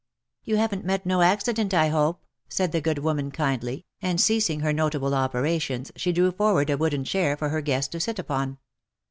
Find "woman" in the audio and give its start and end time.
2.97-3.29